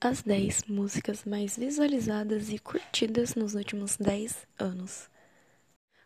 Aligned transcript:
as 0.00 0.22
10 0.22 0.64
músicas 0.68 1.24
mais 1.24 1.56
visualizadas 1.56 2.50
e 2.50 2.58
curtidas 2.58 3.34
nos 3.34 3.54
últimos 3.54 3.96
10 3.96 4.46
anos. 4.56 5.10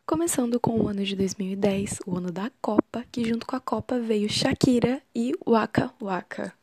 Começando 0.07 0.58
com 0.58 0.80
o 0.80 0.88
ano 0.88 1.04
de 1.04 1.15
2010, 1.15 1.99
o 2.07 2.17
ano 2.17 2.33
da 2.33 2.50
Copa, 2.63 3.05
que 3.13 3.23
junto 3.25 3.47
com 3.47 3.55
a 3.55 3.60
Copa 3.60 4.00
veio 4.00 4.31
Shakira 4.31 5.02
e 5.15 5.34
Waka 5.47 5.92
Waka. 6.00 6.55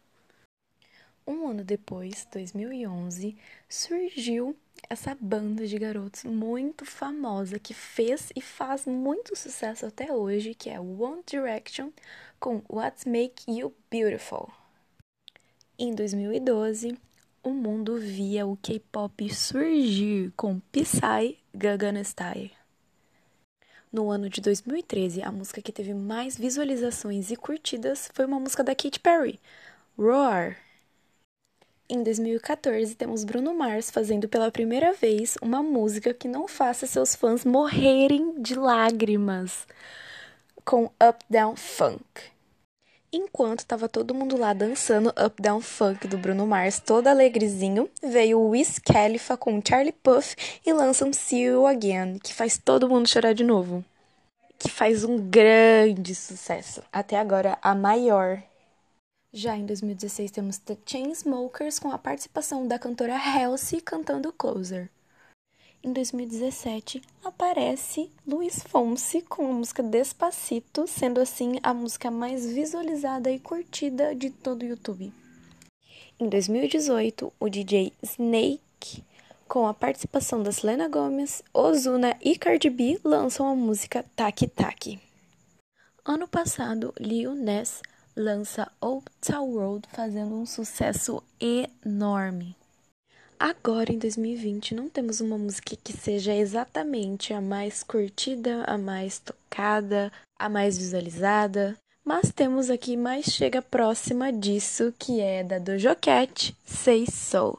Um 1.26 1.48
ano 1.48 1.64
depois, 1.64 2.28
2011, 2.32 3.38
surgiu 3.70 4.58
essa 4.90 5.16
banda 5.20 5.68
de 5.68 5.78
garotos 5.78 6.24
muito 6.24 6.84
famosa 6.84 7.60
que 7.60 7.76
fez 7.76 8.32
e 8.36 8.42
faz 8.42 8.88
muito 8.88 9.36
sucesso 9.36 9.86
até 9.86 10.12
hoje, 10.12 10.56
que 10.56 10.70
é 10.70 10.80
One 10.80 11.22
Direction 11.28 11.92
com 12.40 12.64
What 12.68 13.08
Make 13.08 13.52
You 13.52 13.72
Beautiful. 13.92 14.52
Em 15.78 15.94
2012, 15.94 16.98
o 17.44 17.52
mundo 17.52 17.98
via 17.98 18.46
o 18.46 18.58
K-pop 18.58 19.34
surgir 19.34 20.32
com 20.36 20.60
Psy 20.72 21.38
Gangnam 21.54 22.04
Style. 22.04 22.52
No 23.92 24.12
ano 24.12 24.30
de 24.30 24.40
2013, 24.42 25.24
a 25.24 25.32
música 25.32 25.62
que 25.62 25.72
teve 25.72 25.94
mais 25.94 26.38
visualizações 26.38 27.32
e 27.32 27.36
curtidas 27.36 28.10
foi 28.14 28.26
uma 28.26 28.40
música 28.40 28.64
da 28.64 28.76
Katy 28.76 29.00
Perry, 29.00 29.40
Roar. 29.98 30.58
Em 31.90 32.04
2014, 32.04 32.94
temos 32.94 33.24
Bruno 33.24 33.56
Mars 33.56 33.90
fazendo 33.90 34.30
pela 34.30 34.52
primeira 34.52 34.94
vez 34.94 35.38
uma 35.42 35.64
música 35.64 36.14
que 36.14 36.28
não 36.28 36.48
faça 36.48 36.86
seus 36.86 37.16
fãs 37.16 37.44
morrerem 37.44 38.40
de 38.40 38.54
lágrimas, 38.54 39.68
com 40.64 40.86
Up 40.86 41.26
Down 41.28 41.56
Funk. 41.56 42.39
Enquanto 43.12 43.62
estava 43.62 43.90
todo 43.90 44.14
mundo 44.14 44.38
lá 44.38 44.54
dançando 44.54 45.10
Up 45.10 45.42
Down 45.42 45.62
Funk 45.62 46.08
do 46.08 46.16
Bruno 46.16 46.46
Mars, 46.46 46.80
todo 46.80 47.08
alegrezinho, 47.08 47.90
veio 48.04 48.40
o 48.40 48.50
Wiz 48.50 48.80
Khalifa 48.80 49.36
com 49.36 49.60
Charlie 49.68 49.92
Puth 49.92 50.36
e 50.64 50.72
lançam 50.72 51.12
See 51.12 51.46
You 51.46 51.66
Again, 51.66 52.20
que 52.20 52.32
faz 52.32 52.60
todo 52.60 52.88
mundo 52.88 53.10
chorar 53.10 53.34
de 53.34 53.44
novo. 53.44 53.84
Que 54.60 54.70
faz 54.70 55.04
um 55.04 55.18
grande 55.18 56.14
sucesso. 56.14 56.84
Até 56.94 57.18
agora, 57.18 57.58
a 57.64 57.74
maior. 57.74 58.44
Já 59.34 59.58
em 59.58 59.66
2016 59.66 60.30
temos 60.30 60.60
The 60.60 60.78
Chainsmokers 60.86 61.80
com 61.80 61.92
a 61.92 61.98
participação 61.98 62.68
da 62.68 62.78
cantora 62.78 63.18
Halsey 63.18 63.82
cantando 63.82 64.32
Closer. 64.32 64.88
Em 65.82 65.92
2017, 65.92 67.02
aparece 67.40 68.12
Luiz 68.28 68.62
Fonsi 68.64 69.22
com 69.22 69.50
a 69.50 69.54
música 69.54 69.82
Despacito, 69.82 70.86
sendo 70.86 71.22
assim 71.22 71.58
a 71.64 71.74
música 71.74 72.12
mais 72.12 72.46
visualizada 72.46 73.32
e 73.32 73.40
curtida 73.40 74.14
de 74.14 74.30
todo 74.30 74.64
o 74.64 74.66
YouTube. 74.66 75.14
Em 76.20 76.28
2018, 76.28 77.32
o 77.40 77.50
DJ 77.50 77.94
Snake, 78.04 79.06
com 79.48 79.66
a 79.66 79.74
participação 79.74 80.44
da 80.44 80.52
Selena 80.52 80.90
Gomez, 80.90 81.42
Ozuna 81.54 82.18
e 82.22 82.38
Cardi 82.38 82.70
B, 82.70 83.00
lançam 83.06 83.48
a 83.48 83.56
música 83.56 84.04
Taki 84.18 84.46
Taki. 84.46 85.00
Ano 86.04 86.28
passado, 86.28 86.94
Lil 87.00 87.36
Nas 87.36 87.82
lança 88.18 88.70
Old 88.82 89.06
Town 89.22 89.54
Road, 89.54 89.88
fazendo 89.94 90.36
um 90.36 90.46
sucesso 90.46 91.24
enorme. 91.40 92.59
Agora, 93.40 93.94
em 93.94 93.98
2020, 93.98 94.76
não 94.76 94.90
temos 94.90 95.22
uma 95.22 95.38
música 95.38 95.74
que 95.82 95.94
seja 95.94 96.36
exatamente 96.36 97.34
a 97.34 97.40
mais 97.40 97.84
curtida, 97.84 98.66
a 98.66 98.78
mais 98.78 99.18
tocada, 99.18 100.12
a 100.38 100.50
mais 100.50 100.78
visualizada, 100.78 101.78
mas 102.04 102.34
temos 102.34 102.70
aqui 102.70 102.98
mais 102.98 103.28
chega 103.28 103.62
próxima 103.62 104.30
disso, 104.34 104.94
que 105.00 105.22
é 105.22 105.42
da 105.42 105.58
Doja 105.58 105.96
Cat, 105.96 106.54
Say 106.66 107.06
So. 107.10 107.58